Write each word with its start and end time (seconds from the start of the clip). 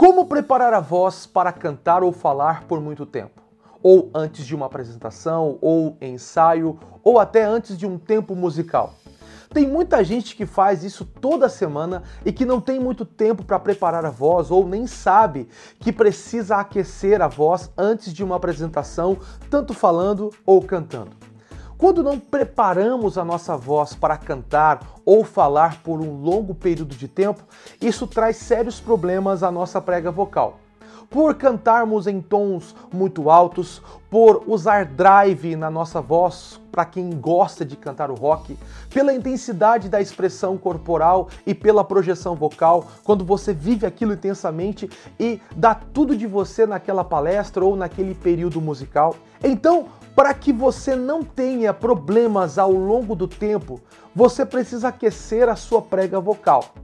Como 0.00 0.24
preparar 0.24 0.72
a 0.72 0.80
voz 0.80 1.26
para 1.26 1.52
cantar 1.52 2.02
ou 2.02 2.10
falar 2.10 2.64
por 2.64 2.80
muito 2.80 3.04
tempo? 3.04 3.42
Ou 3.82 4.10
antes 4.14 4.46
de 4.46 4.54
uma 4.54 4.64
apresentação, 4.64 5.58
ou 5.60 5.94
ensaio, 6.00 6.80
ou 7.04 7.18
até 7.18 7.44
antes 7.44 7.76
de 7.76 7.86
um 7.86 7.98
tempo 7.98 8.34
musical? 8.34 8.94
Tem 9.52 9.68
muita 9.68 10.02
gente 10.02 10.34
que 10.34 10.46
faz 10.46 10.82
isso 10.84 11.04
toda 11.04 11.50
semana 11.50 12.02
e 12.24 12.32
que 12.32 12.46
não 12.46 12.62
tem 12.62 12.80
muito 12.80 13.04
tempo 13.04 13.44
para 13.44 13.58
preparar 13.58 14.06
a 14.06 14.10
voz 14.10 14.50
ou 14.50 14.66
nem 14.66 14.86
sabe 14.86 15.46
que 15.78 15.92
precisa 15.92 16.56
aquecer 16.56 17.20
a 17.20 17.28
voz 17.28 17.70
antes 17.76 18.10
de 18.10 18.24
uma 18.24 18.36
apresentação, 18.36 19.18
tanto 19.50 19.74
falando 19.74 20.30
ou 20.46 20.62
cantando. 20.62 21.29
Quando 21.80 22.02
não 22.02 22.20
preparamos 22.20 23.16
a 23.16 23.24
nossa 23.24 23.56
voz 23.56 23.94
para 23.94 24.14
cantar 24.18 24.82
ou 25.02 25.24
falar 25.24 25.80
por 25.82 25.98
um 25.98 26.20
longo 26.20 26.54
período 26.54 26.94
de 26.94 27.08
tempo, 27.08 27.42
isso 27.80 28.06
traz 28.06 28.36
sérios 28.36 28.78
problemas 28.78 29.42
à 29.42 29.50
nossa 29.50 29.80
prega 29.80 30.10
vocal 30.10 30.58
por 31.10 31.34
cantarmos 31.34 32.06
em 32.06 32.20
tons 32.20 32.74
muito 32.94 33.28
altos, 33.28 33.82
por 34.08 34.44
usar 34.46 34.84
drive 34.84 35.56
na 35.56 35.68
nossa 35.68 36.00
voz 36.00 36.60
para 36.70 36.84
quem 36.84 37.10
gosta 37.10 37.64
de 37.64 37.76
cantar 37.76 38.12
o 38.12 38.14
rock, 38.14 38.56
pela 38.94 39.12
intensidade 39.12 39.88
da 39.88 40.00
expressão 40.00 40.56
corporal 40.56 41.28
e 41.44 41.52
pela 41.52 41.82
projeção 41.82 42.36
vocal, 42.36 42.86
quando 43.02 43.24
você 43.24 43.52
vive 43.52 43.84
aquilo 43.84 44.12
intensamente 44.12 44.88
e 45.18 45.40
dá 45.56 45.74
tudo 45.74 46.16
de 46.16 46.28
você 46.28 46.64
naquela 46.64 47.02
palestra 47.02 47.64
ou 47.64 47.74
naquele 47.74 48.14
período 48.14 48.60
musical. 48.60 49.16
Então, 49.42 49.88
para 50.14 50.34
que 50.34 50.52
você 50.52 50.94
não 50.94 51.22
tenha 51.22 51.72
problemas 51.72 52.58
ao 52.58 52.72
longo 52.72 53.14
do 53.14 53.28
tempo, 53.28 53.80
você 54.14 54.44
precisa 54.44 54.88
aquecer 54.88 55.48
a 55.48 55.56
sua 55.56 55.80
prega 55.80 56.20
vocal. 56.20 56.74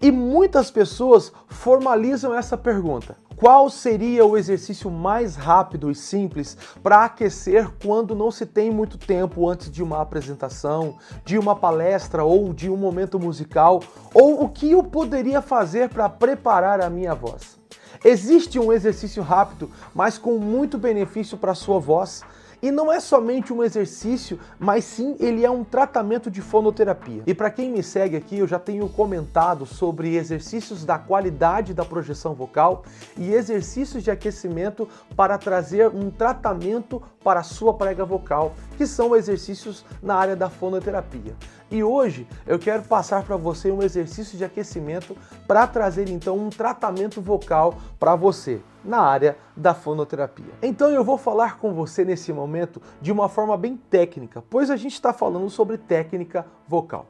E 0.00 0.10
muitas 0.10 0.70
pessoas 0.70 1.30
formalizam 1.48 2.34
essa 2.34 2.56
pergunta: 2.56 3.16
qual 3.36 3.68
seria 3.68 4.24
o 4.24 4.36
exercício 4.36 4.90
mais 4.90 5.36
rápido 5.36 5.90
e 5.90 5.94
simples 5.94 6.56
para 6.82 7.04
aquecer 7.04 7.70
quando 7.82 8.14
não 8.14 8.30
se 8.30 8.46
tem 8.46 8.70
muito 8.70 8.96
tempo 8.96 9.48
antes 9.48 9.70
de 9.70 9.82
uma 9.82 10.00
apresentação, 10.00 10.96
de 11.24 11.38
uma 11.38 11.54
palestra 11.54 12.24
ou 12.24 12.52
de 12.54 12.70
um 12.70 12.76
momento 12.76 13.18
musical? 13.18 13.82
Ou 14.14 14.42
o 14.42 14.48
que 14.48 14.70
eu 14.70 14.82
poderia 14.82 15.42
fazer 15.42 15.90
para 15.90 16.08
preparar 16.08 16.80
a 16.80 16.88
minha 16.88 17.14
voz? 17.14 17.58
Existe 18.02 18.58
um 18.58 18.72
exercício 18.72 19.22
rápido, 19.22 19.70
mas 19.94 20.16
com 20.16 20.38
muito 20.38 20.78
benefício 20.78 21.36
para 21.36 21.52
a 21.52 21.54
sua 21.54 21.78
voz 21.78 22.22
e 22.62 22.70
não 22.70 22.92
é 22.92 23.00
somente 23.00 23.52
um 23.52 23.62
exercício, 23.62 24.38
mas 24.58 24.84
sim 24.84 25.16
ele 25.18 25.44
é 25.44 25.50
um 25.50 25.64
tratamento 25.64 26.30
de 26.30 26.40
fonoterapia. 26.40 27.22
E 27.26 27.34
para 27.34 27.50
quem 27.50 27.70
me 27.70 27.82
segue 27.82 28.16
aqui, 28.16 28.38
eu 28.38 28.46
já 28.46 28.58
tenho 28.58 28.88
comentado 28.88 29.66
sobre 29.66 30.16
exercícios 30.16 30.84
da 30.84 30.98
qualidade 30.98 31.74
da 31.74 31.84
projeção 31.84 32.34
vocal 32.34 32.84
e 33.16 33.32
exercícios 33.32 34.02
de 34.02 34.10
aquecimento 34.10 34.88
para 35.16 35.38
trazer 35.38 35.88
um 35.88 36.10
tratamento 36.10 37.02
para 37.22 37.40
a 37.40 37.44
sua 37.44 37.74
prega 37.74 38.04
vocal, 38.04 38.54
que 38.76 38.86
são 38.86 39.14
exercícios 39.14 39.84
na 40.02 40.14
área 40.14 40.36
da 40.36 40.48
fonoterapia. 40.48 41.34
E 41.70 41.84
hoje 41.84 42.26
eu 42.46 42.58
quero 42.58 42.82
passar 42.82 43.22
para 43.22 43.36
você 43.36 43.70
um 43.70 43.80
exercício 43.80 44.36
de 44.36 44.44
aquecimento 44.44 45.16
para 45.46 45.66
trazer 45.68 46.08
então 46.08 46.36
um 46.36 46.50
tratamento 46.50 47.20
vocal 47.20 47.76
para 47.98 48.16
você 48.16 48.60
na 48.84 49.00
área 49.00 49.36
da 49.56 49.72
fonoterapia. 49.72 50.52
Então 50.62 50.90
eu 50.90 51.04
vou 51.04 51.16
falar 51.16 51.58
com 51.58 51.72
você 51.72 52.04
nesse 52.04 52.32
momento 52.32 52.82
de 53.00 53.12
uma 53.12 53.28
forma 53.28 53.56
bem 53.56 53.76
técnica, 53.76 54.42
pois 54.50 54.68
a 54.68 54.76
gente 54.76 54.94
está 54.94 55.12
falando 55.12 55.48
sobre 55.48 55.78
técnica 55.78 56.44
vocal. 56.66 57.06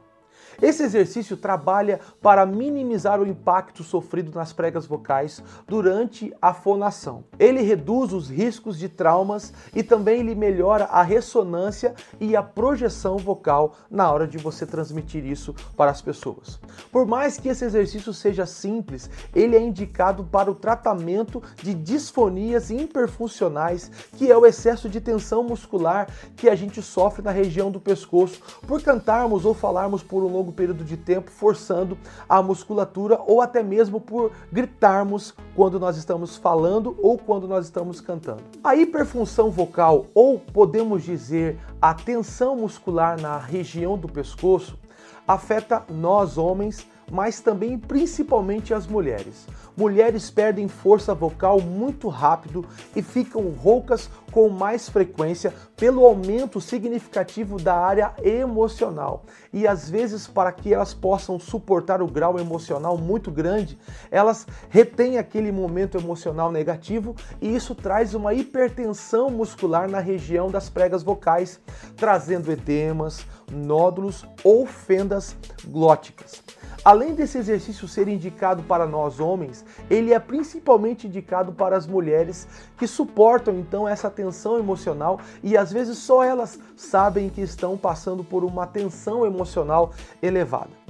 Esse 0.59 0.83
exercício 0.83 1.37
trabalha 1.37 1.99
para 2.21 2.45
minimizar 2.45 3.19
o 3.19 3.27
impacto 3.27 3.83
sofrido 3.83 4.31
nas 4.33 4.51
pregas 4.51 4.85
vocais 4.85 5.43
durante 5.67 6.33
a 6.41 6.53
fonação. 6.53 7.23
Ele 7.37 7.61
reduz 7.61 8.13
os 8.13 8.29
riscos 8.29 8.77
de 8.77 8.89
traumas 8.89 9.53
e 9.75 9.83
também 9.83 10.19
ele 10.19 10.33
melhora 10.33 10.85
a 10.85 11.03
ressonância 11.03 11.93
e 12.19 12.35
a 12.35 12.41
projeção 12.41 13.17
vocal 13.17 13.75
na 13.89 14.11
hora 14.11 14.27
de 14.27 14.37
você 14.37 14.65
transmitir 14.65 15.25
isso 15.25 15.53
para 15.75 15.91
as 15.91 16.01
pessoas. 16.01 16.59
Por 16.91 17.05
mais 17.05 17.37
que 17.37 17.49
esse 17.49 17.65
exercício 17.65 18.13
seja 18.13 18.45
simples, 18.45 19.09
ele 19.35 19.55
é 19.55 19.61
indicado 19.61 20.23
para 20.23 20.49
o 20.49 20.55
tratamento 20.55 21.41
de 21.61 21.73
disfonias 21.73 22.69
hiperfuncionais, 22.69 23.91
que 24.17 24.31
é 24.31 24.37
o 24.37 24.45
excesso 24.45 24.89
de 24.89 24.99
tensão 25.01 25.43
muscular 25.43 26.07
que 26.35 26.49
a 26.49 26.55
gente 26.55 26.81
sofre 26.81 27.21
na 27.21 27.31
região 27.31 27.69
do 27.69 27.79
pescoço 27.79 28.41
por 28.67 28.81
cantarmos 28.81 29.45
ou 29.45 29.53
falarmos 29.53 30.01
por 30.01 30.23
um 30.23 30.27
longo 30.27 30.40
período 30.49 30.85
de 30.85 30.95
tempo 30.95 31.29
forçando 31.29 31.97
a 32.29 32.41
musculatura 32.41 33.19
ou 33.27 33.41
até 33.41 33.61
mesmo 33.61 33.99
por 33.99 34.31
gritarmos 34.49 35.33
quando 35.53 35.77
nós 35.77 35.97
estamos 35.97 36.37
falando 36.37 36.95
ou 37.01 37.17
quando 37.17 37.49
nós 37.49 37.65
estamos 37.65 37.99
cantando. 37.99 38.43
A 38.63 38.77
hiperfunção 38.77 39.51
vocal, 39.51 40.05
ou 40.15 40.39
podemos 40.39 41.03
dizer 41.03 41.59
a 41.81 41.93
tensão 41.93 42.55
muscular 42.55 43.19
na 43.19 43.37
região 43.37 43.97
do 43.97 44.07
pescoço, 44.07 44.79
afeta 45.27 45.83
nós 45.89 46.37
homens 46.37 46.87
mas 47.11 47.41
também 47.41 47.77
principalmente 47.77 48.73
as 48.73 48.87
mulheres. 48.87 49.45
Mulheres 49.75 50.31
perdem 50.31 50.67
força 50.69 51.13
vocal 51.13 51.59
muito 51.59 52.07
rápido 52.07 52.65
e 52.95 53.01
ficam 53.01 53.49
roucas 53.49 54.09
com 54.31 54.47
mais 54.47 54.87
frequência 54.87 55.53
pelo 55.75 56.05
aumento 56.05 56.61
significativo 56.61 57.57
da 57.57 57.75
área 57.75 58.13
emocional. 58.23 59.25
E 59.51 59.67
às 59.67 59.89
vezes, 59.89 60.25
para 60.25 60.51
que 60.53 60.73
elas 60.73 60.93
possam 60.93 61.37
suportar 61.37 62.01
o 62.01 62.07
grau 62.07 62.39
emocional 62.39 62.97
muito 62.97 63.29
grande, 63.29 63.77
elas 64.09 64.47
retêm 64.69 65.17
aquele 65.17 65.51
momento 65.51 65.97
emocional 65.97 66.51
negativo 66.51 67.15
e 67.41 67.53
isso 67.53 67.75
traz 67.75 68.13
uma 68.13 68.33
hipertensão 68.33 69.29
muscular 69.29 69.89
na 69.89 69.99
região 69.99 70.49
das 70.49 70.69
pregas 70.69 71.03
vocais, 71.03 71.59
trazendo 71.97 72.51
edemas, 72.51 73.25
nódulos 73.51 74.25
ou 74.43 74.65
fendas 74.65 75.35
glóticas. 75.65 76.41
Além 76.83 77.13
desse 77.13 77.37
exercício 77.37 77.87
ser 77.87 78.07
indicado 78.07 78.63
para 78.63 78.87
nós 78.87 79.19
homens, 79.19 79.63
ele 79.87 80.13
é 80.13 80.19
principalmente 80.19 81.05
indicado 81.05 81.51
para 81.51 81.77
as 81.77 81.85
mulheres 81.85 82.47
que 82.75 82.87
suportam 82.87 83.59
então 83.59 83.87
essa 83.87 84.09
tensão 84.09 84.57
emocional 84.57 85.19
e 85.43 85.55
às 85.55 85.71
vezes 85.71 85.99
só 85.99 86.23
elas 86.23 86.59
sabem 86.75 87.29
que 87.29 87.41
estão 87.41 87.77
passando 87.77 88.23
por 88.23 88.43
uma 88.43 88.65
tensão 88.65 89.27
emocional 89.27 89.91
elevada. 90.23 90.80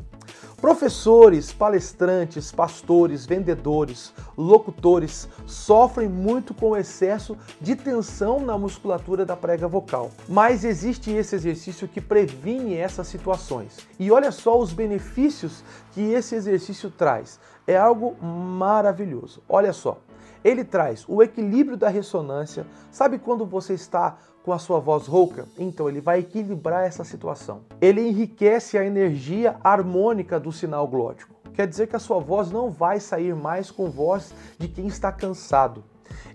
Professores, 0.62 1.52
palestrantes, 1.52 2.52
pastores, 2.52 3.26
vendedores, 3.26 4.14
locutores 4.38 5.28
sofrem 5.44 6.08
muito 6.08 6.54
com 6.54 6.70
o 6.70 6.78
excesso 6.78 7.36
de 7.60 7.76
tensão 7.76 8.40
na 8.40 8.56
musculatura 8.60 9.26
da 9.26 9.36
prega 9.36 9.68
vocal. 9.68 10.12
Mas 10.30 10.64
existe 10.64 11.10
esse 11.10 11.36
exercício 11.36 11.88
que 11.88 12.00
previne 12.00 12.76
essas 12.76 13.08
situações. 13.08 13.80
E 14.00 14.12
olha 14.12 14.32
só 14.32 14.56
os 14.60 14.72
benefícios 14.72 15.64
que 15.94 16.14
esse 16.14 16.36
exercício 16.36 16.92
traz. 16.92 17.40
É 17.66 17.76
algo 17.76 18.16
maravilhoso. 18.24 19.42
Olha 19.50 19.74
só. 19.74 19.98
Ele 20.44 20.64
traz 20.64 21.06
o 21.08 21.22
equilíbrio 21.22 21.78
da 21.78 21.88
ressonância. 21.88 22.66
Sabe 22.92 23.20
quando 23.20 23.46
você 23.46 23.74
está 23.74 24.18
com 24.44 24.52
a 24.52 24.58
sua 24.58 24.80
voz 24.80 25.06
rouca? 25.06 25.48
Então 25.58 25.88
ele 25.88 26.02
vai 26.02 26.20
equilibrar 26.20 26.84
essa 26.84 27.04
situação. 27.04 27.62
Ele 27.80 28.02
enriquece 28.02 28.78
a 28.78 28.86
energia 28.86 29.58
harmônica 29.64 30.40
do 30.40 30.52
sinal 30.52 30.88
glótico. 30.88 31.36
Quer 31.54 31.68
dizer 31.68 31.88
que 31.88 31.96
a 31.96 32.00
sua 32.00 32.20
voz 32.20 32.50
não 32.50 32.72
vai 32.72 33.00
sair 33.00 33.36
mais 33.36 33.70
com 33.70 33.90
voz 33.90 34.34
de 34.58 34.68
quem 34.68 34.88
está 34.88 35.12
cansado. 35.12 35.84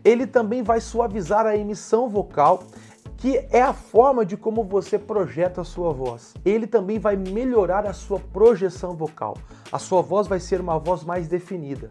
Ele 0.05 0.27
também 0.27 0.63
vai 0.63 0.81
suavizar 0.81 1.45
a 1.47 1.57
emissão 1.57 2.09
vocal 2.09 2.63
que 3.17 3.39
é 3.51 3.63
a 3.63 3.73
forma 3.73 4.27
de 4.27 4.37
como 4.37 4.63
você 4.63 4.99
projeta 4.99 5.63
a 5.63 5.65
sua 5.65 5.91
voz. 5.91 6.35
Ele 6.45 6.67
também 6.67 6.99
vai 6.99 7.17
melhorar 7.17 7.87
a 7.87 7.95
sua 7.95 8.21
projeção 8.21 8.95
vocal. 8.95 9.39
A 9.73 9.79
sua 9.79 10.03
voz 10.03 10.27
vai 10.27 10.39
ser 10.39 10.61
uma 10.61 10.79
voz 10.79 11.03
mais 11.03 11.27
definida 11.27 11.89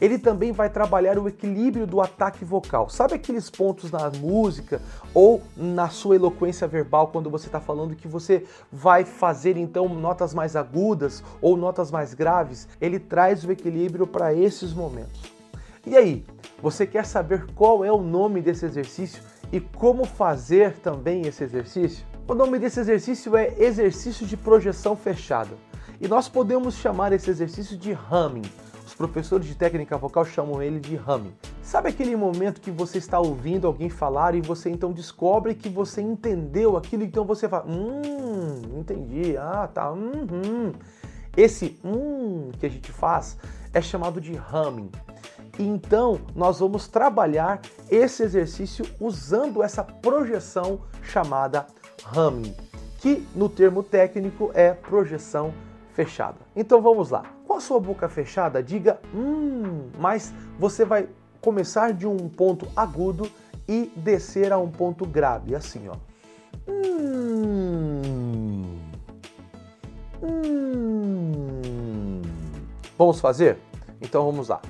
ele 0.00 0.18
também 0.18 0.52
vai 0.52 0.68
trabalhar 0.68 1.18
o 1.18 1.28
equilíbrio 1.28 1.86
do 1.86 2.00
ataque 2.00 2.44
vocal. 2.44 2.88
Sabe 2.88 3.14
aqueles 3.14 3.50
pontos 3.50 3.90
na 3.90 4.10
música 4.10 4.80
ou 5.12 5.42
na 5.56 5.88
sua 5.88 6.16
eloquência 6.16 6.66
verbal 6.66 7.08
quando 7.08 7.30
você 7.30 7.46
está 7.46 7.60
falando 7.60 7.94
que 7.94 8.08
você 8.08 8.44
vai 8.70 9.04
fazer 9.04 9.56
então 9.56 9.88
notas 9.88 10.34
mais 10.34 10.56
agudas 10.56 11.22
ou 11.40 11.56
notas 11.56 11.90
mais 11.90 12.14
graves? 12.14 12.68
Ele 12.80 12.98
traz 12.98 13.44
o 13.44 13.52
equilíbrio 13.52 14.06
para 14.06 14.34
esses 14.34 14.72
momentos. 14.72 15.32
E 15.86 15.96
aí, 15.96 16.24
você 16.62 16.86
quer 16.86 17.04
saber 17.04 17.46
qual 17.54 17.84
é 17.84 17.92
o 17.92 18.00
nome 18.00 18.40
desse 18.40 18.64
exercício 18.64 19.22
e 19.52 19.60
como 19.60 20.04
fazer 20.04 20.78
também 20.78 21.26
esse 21.26 21.44
exercício? 21.44 22.06
O 22.26 22.34
nome 22.34 22.58
desse 22.58 22.80
exercício 22.80 23.36
é 23.36 23.54
exercício 23.58 24.26
de 24.26 24.34
projeção 24.34 24.96
fechada. 24.96 25.50
E 26.00 26.08
nós 26.08 26.26
podemos 26.26 26.74
chamar 26.74 27.12
esse 27.12 27.28
exercício 27.28 27.76
de 27.76 27.92
humming. 27.92 28.50
Os 28.94 28.96
professores 28.96 29.44
de 29.44 29.56
técnica 29.56 29.98
vocal 29.98 30.24
chamam 30.24 30.62
ele 30.62 30.78
de 30.78 30.94
humming. 30.94 31.32
Sabe 31.60 31.88
aquele 31.88 32.14
momento 32.14 32.60
que 32.60 32.70
você 32.70 32.98
está 32.98 33.18
ouvindo 33.18 33.66
alguém 33.66 33.90
falar 33.90 34.36
e 34.36 34.40
você 34.40 34.70
então 34.70 34.92
descobre 34.92 35.56
que 35.56 35.68
você 35.68 36.00
entendeu 36.00 36.76
aquilo, 36.76 37.02
então 37.02 37.24
você 37.24 37.48
fala, 37.48 37.66
hum, 37.66 38.78
entendi, 38.78 39.36
ah, 39.36 39.68
tá, 39.72 39.90
hum, 39.90 40.12
hum. 40.30 40.72
Esse 41.36 41.76
hum 41.84 42.52
que 42.60 42.66
a 42.66 42.68
gente 42.68 42.92
faz 42.92 43.36
é 43.72 43.82
chamado 43.82 44.20
de 44.20 44.32
humming. 44.32 44.92
Então 45.58 46.20
nós 46.32 46.60
vamos 46.60 46.86
trabalhar 46.86 47.60
esse 47.90 48.22
exercício 48.22 48.86
usando 49.00 49.60
essa 49.60 49.82
projeção 49.82 50.78
chamada 51.02 51.66
humming, 52.16 52.54
que 52.98 53.26
no 53.34 53.48
termo 53.48 53.82
técnico 53.82 54.52
é 54.54 54.72
projeção 54.72 55.52
fechada. 55.94 56.38
Então 56.54 56.80
vamos 56.80 57.10
lá. 57.10 57.24
Com 57.54 57.58
a 57.58 57.60
sua 57.60 57.78
boca 57.78 58.08
fechada, 58.08 58.60
diga 58.60 58.98
hum, 59.14 59.88
mas 59.96 60.34
você 60.58 60.84
vai 60.84 61.08
começar 61.40 61.92
de 61.92 62.04
um 62.04 62.28
ponto 62.28 62.66
agudo 62.74 63.30
e 63.68 63.92
descer 63.94 64.52
a 64.52 64.58
um 64.58 64.68
ponto 64.68 65.06
grave, 65.06 65.54
assim, 65.54 65.88
ó. 65.88 65.94
Hum, 66.68 67.92
hum. 70.20 71.52
Vamos 72.98 73.20
fazer? 73.20 73.56
Então 74.02 74.26
vamos 74.26 74.48
lá. 74.48 74.60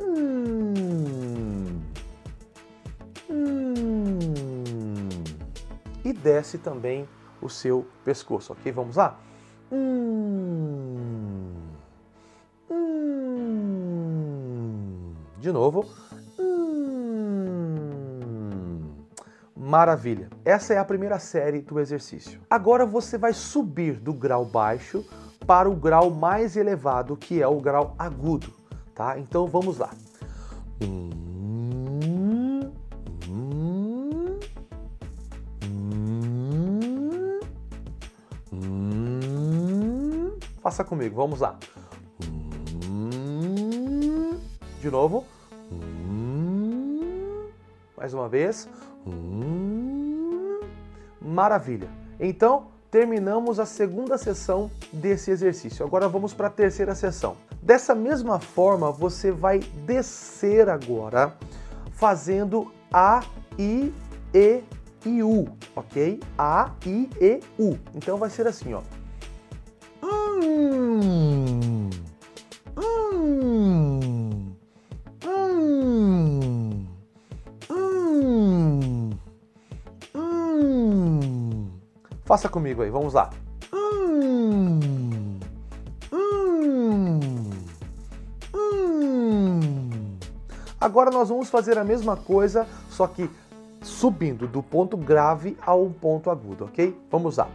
Hum, 0.00 1.82
hum. 3.30 5.08
E 6.04 6.12
desce 6.12 6.58
também 6.58 7.08
o 7.40 7.48
seu 7.48 7.86
pescoço, 8.04 8.52
ok? 8.54 8.72
Vamos 8.72 8.96
lá? 8.96 9.20
Hum, 9.70 10.65
De 15.46 15.52
novo. 15.52 15.86
Maravilha! 19.56 20.28
Essa 20.44 20.74
é 20.74 20.78
a 20.78 20.84
primeira 20.84 21.20
série 21.20 21.60
do 21.60 21.78
exercício. 21.78 22.40
Agora 22.50 22.84
você 22.84 23.16
vai 23.16 23.32
subir 23.32 23.92
do 24.00 24.12
grau 24.12 24.44
baixo 24.44 25.04
para 25.46 25.70
o 25.70 25.76
grau 25.76 26.10
mais 26.10 26.56
elevado, 26.56 27.16
que 27.16 27.40
é 27.40 27.46
o 27.46 27.60
grau 27.60 27.94
agudo, 27.96 28.52
tá? 28.92 29.20
Então 29.20 29.46
vamos 29.46 29.78
lá. 29.78 29.90
Faça 40.60 40.82
comigo, 40.82 41.14
vamos 41.14 41.38
lá. 41.38 41.56
De 44.80 44.90
novo. 44.90 45.35
Mais 47.96 48.12
uma 48.12 48.28
vez. 48.28 48.68
Maravilha. 51.20 51.88
Então, 52.20 52.68
terminamos 52.90 53.58
a 53.58 53.66
segunda 53.66 54.16
sessão 54.16 54.70
desse 54.92 55.30
exercício. 55.30 55.84
Agora 55.84 56.08
vamos 56.08 56.32
para 56.32 56.46
a 56.46 56.50
terceira 56.50 56.94
sessão. 56.94 57.36
Dessa 57.62 57.94
mesma 57.94 58.38
forma, 58.38 58.90
você 58.92 59.30
vai 59.30 59.58
descer 59.58 60.68
agora 60.68 61.34
fazendo 61.92 62.70
A, 62.92 63.22
I, 63.58 63.92
E 64.32 64.62
e 65.06 65.22
U, 65.22 65.46
ok? 65.74 66.20
A, 66.36 66.72
I, 66.84 67.08
E, 67.20 67.40
U. 67.58 67.78
Então 67.94 68.18
vai 68.18 68.28
ser 68.28 68.46
assim, 68.46 68.74
ó. 68.74 68.82
Hum, 70.02 71.25
Faça 82.26 82.48
comigo 82.48 82.82
aí, 82.82 82.90
vamos 82.90 83.14
lá. 83.14 83.30
Hum, 83.72 85.38
hum, 86.12 87.20
hum. 88.52 90.18
Agora 90.80 91.12
nós 91.12 91.28
vamos 91.28 91.48
fazer 91.48 91.78
a 91.78 91.84
mesma 91.84 92.16
coisa, 92.16 92.66
só 92.90 93.06
que 93.06 93.30
subindo 93.80 94.48
do 94.48 94.60
ponto 94.60 94.96
grave 94.96 95.56
ao 95.64 95.86
ponto 95.88 96.28
agudo, 96.28 96.64
ok? 96.64 97.00
Vamos 97.12 97.36
lá. 97.36 97.48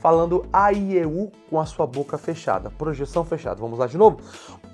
Falando 0.00 0.46
A, 0.52 0.72
I, 0.72 0.96
E, 0.96 1.06
U 1.06 1.30
com 1.48 1.60
a 1.60 1.66
sua 1.66 1.86
boca 1.86 2.18
fechada, 2.18 2.70
projeção 2.70 3.24
fechada. 3.24 3.60
Vamos 3.60 3.78
lá 3.78 3.86
de 3.86 3.96
novo? 3.96 4.18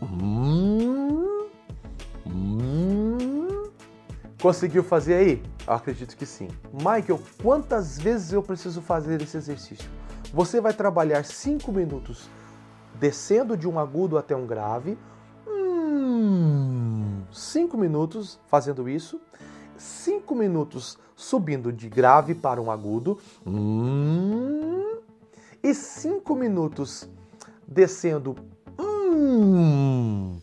Hum, 0.02 0.73
Conseguiu 4.44 4.84
fazer 4.84 5.14
aí? 5.14 5.42
Eu 5.66 5.72
acredito 5.72 6.14
que 6.14 6.26
sim. 6.26 6.48
Michael, 6.70 7.18
quantas 7.42 7.98
vezes 7.98 8.30
eu 8.30 8.42
preciso 8.42 8.82
fazer 8.82 9.22
esse 9.22 9.38
exercício? 9.38 9.90
Você 10.34 10.60
vai 10.60 10.74
trabalhar 10.74 11.24
5 11.24 11.72
minutos 11.72 12.28
descendo 13.00 13.56
de 13.56 13.66
um 13.66 13.78
agudo 13.78 14.18
até 14.18 14.36
um 14.36 14.46
grave. 14.46 14.98
Hum, 15.48 17.22
cinco 17.32 17.78
minutos 17.78 18.38
fazendo 18.46 18.86
isso. 18.86 19.18
Cinco 19.78 20.34
minutos 20.34 20.98
subindo 21.16 21.72
de 21.72 21.88
grave 21.88 22.34
para 22.34 22.60
um 22.60 22.70
agudo. 22.70 23.18
Hum, 23.46 24.98
e 25.62 25.72
cinco 25.72 26.36
minutos 26.36 27.08
descendo. 27.66 28.36
Hum, 28.78 30.33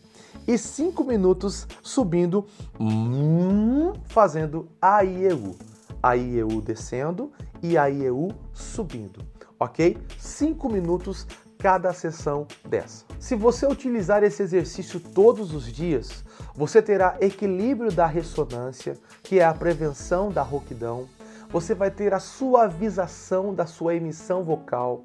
e 0.46 0.58
cinco 0.58 1.04
minutos 1.04 1.66
subindo. 1.82 2.46
Hum, 2.78 3.92
fazendo 4.06 4.68
A, 4.80 5.04
I, 5.04 5.26
E, 5.26 5.32
U. 5.32 5.54
A, 6.02 6.16
I, 6.16 6.36
E, 6.36 6.42
U 6.42 6.60
descendo 6.60 7.32
e 7.62 7.78
A, 7.78 7.88
I, 7.88 8.02
E, 8.02 8.10
U 8.10 8.28
subindo. 8.52 9.20
Ok? 9.58 9.96
Cinco 10.18 10.68
minutos 10.68 11.26
cada 11.58 11.92
sessão 11.92 12.46
dessa. 12.68 13.04
Se 13.20 13.36
você 13.36 13.64
utilizar 13.66 14.24
esse 14.24 14.42
exercício 14.42 14.98
todos 14.98 15.54
os 15.54 15.64
dias, 15.72 16.24
você 16.56 16.82
terá 16.82 17.16
equilíbrio 17.20 17.92
da 17.92 18.04
ressonância, 18.04 18.98
que 19.22 19.38
é 19.38 19.44
a 19.44 19.54
prevenção 19.54 20.32
da 20.32 20.42
rouquidão, 20.42 21.08
você 21.48 21.72
vai 21.72 21.90
ter 21.90 22.12
a 22.12 22.18
suavização 22.18 23.54
da 23.54 23.64
sua 23.64 23.94
emissão 23.94 24.42
vocal, 24.42 25.04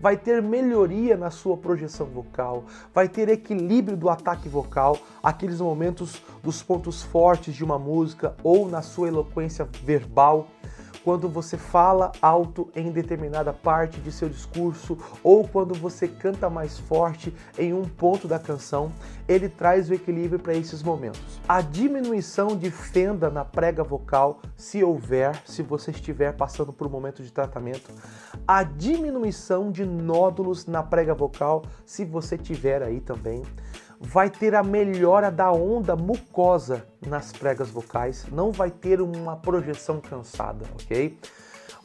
vai 0.00 0.16
ter 0.16 0.42
melhoria 0.42 1.16
na 1.16 1.30
sua 1.30 1.56
projeção 1.56 2.06
vocal, 2.06 2.64
vai 2.94 3.08
ter 3.08 3.28
equilíbrio 3.28 3.96
do 3.96 4.08
ataque 4.08 4.48
vocal, 4.48 4.98
aqueles 5.22 5.60
momentos 5.60 6.22
dos 6.42 6.62
pontos 6.62 7.02
fortes 7.02 7.54
de 7.54 7.64
uma 7.64 7.78
música 7.78 8.34
ou 8.42 8.68
na 8.68 8.82
sua 8.82 9.08
eloquência 9.08 9.68
verbal 9.82 10.48
quando 11.06 11.28
você 11.28 11.56
fala 11.56 12.10
alto 12.20 12.68
em 12.74 12.90
determinada 12.90 13.52
parte 13.52 14.00
de 14.00 14.10
seu 14.10 14.28
discurso 14.28 14.98
ou 15.22 15.46
quando 15.46 15.72
você 15.72 16.08
canta 16.08 16.50
mais 16.50 16.80
forte 16.80 17.32
em 17.56 17.72
um 17.72 17.84
ponto 17.84 18.26
da 18.26 18.40
canção, 18.40 18.90
ele 19.28 19.48
traz 19.48 19.88
o 19.88 19.94
equilíbrio 19.94 20.40
para 20.40 20.54
esses 20.54 20.82
momentos. 20.82 21.40
A 21.48 21.60
diminuição 21.60 22.56
de 22.56 22.72
fenda 22.72 23.30
na 23.30 23.44
prega 23.44 23.84
vocal, 23.84 24.40
se 24.56 24.82
houver, 24.82 25.40
se 25.44 25.62
você 25.62 25.92
estiver 25.92 26.32
passando 26.32 26.72
por 26.72 26.88
um 26.88 26.90
momento 26.90 27.22
de 27.22 27.30
tratamento, 27.30 27.92
a 28.44 28.64
diminuição 28.64 29.70
de 29.70 29.84
nódulos 29.84 30.66
na 30.66 30.82
prega 30.82 31.14
vocal, 31.14 31.62
se 31.84 32.04
você 32.04 32.36
tiver 32.36 32.82
aí 32.82 33.00
também 33.00 33.44
vai 34.00 34.30
ter 34.30 34.54
a 34.54 34.62
melhora 34.62 35.30
da 35.30 35.50
onda 35.50 35.96
mucosa 35.96 36.86
nas 37.06 37.32
pregas 37.32 37.70
vocais, 37.70 38.26
não 38.30 38.52
vai 38.52 38.70
ter 38.70 39.00
uma 39.00 39.36
projeção 39.36 40.00
cansada, 40.00 40.64
ok? 40.80 41.18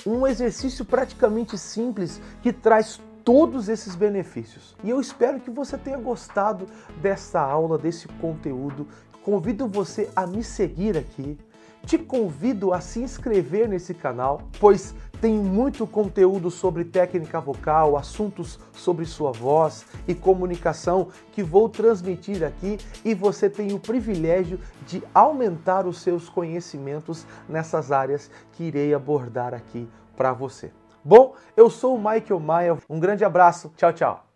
Um 0.05 0.25
exercício 0.25 0.83
praticamente 0.83 1.57
simples 1.57 2.21
que 2.41 2.51
traz 2.51 2.99
todos 3.23 3.69
esses 3.69 3.95
benefícios. 3.95 4.75
E 4.83 4.89
eu 4.89 4.99
espero 4.99 5.39
que 5.39 5.49
você 5.49 5.77
tenha 5.77 5.97
gostado 5.97 6.65
dessa 7.01 7.39
aula, 7.39 7.77
desse 7.77 8.07
conteúdo. 8.07 8.87
Convido 9.23 9.67
você 9.67 10.09
a 10.15 10.25
me 10.25 10.43
seguir 10.43 10.97
aqui. 10.97 11.37
Te 11.85 11.97
convido 11.97 12.73
a 12.73 12.81
se 12.81 12.99
inscrever 12.99 13.67
nesse 13.67 13.93
canal, 13.93 14.41
pois 14.59 14.93
tem 15.21 15.35
muito 15.35 15.85
conteúdo 15.85 16.49
sobre 16.49 16.83
técnica 16.83 17.39
vocal, 17.39 17.95
assuntos 17.95 18.59
sobre 18.73 19.05
sua 19.05 19.31
voz 19.31 19.85
e 20.07 20.15
comunicação 20.15 21.09
que 21.31 21.43
vou 21.43 21.69
transmitir 21.69 22.43
aqui 22.43 22.79
e 23.05 23.13
você 23.13 23.47
tem 23.47 23.71
o 23.71 23.79
privilégio 23.79 24.59
de 24.87 25.03
aumentar 25.13 25.85
os 25.85 26.01
seus 26.01 26.27
conhecimentos 26.27 27.27
nessas 27.47 27.91
áreas 27.91 28.31
que 28.53 28.63
irei 28.63 28.95
abordar 28.95 29.53
aqui 29.53 29.87
para 30.17 30.33
você. 30.33 30.71
Bom, 31.05 31.35
eu 31.55 31.69
sou 31.69 31.95
o 31.95 31.97
Michael 31.97 32.39
Maia, 32.39 32.77
um 32.89 32.99
grande 32.99 33.23
abraço, 33.23 33.71
tchau, 33.77 33.93
tchau. 33.93 34.30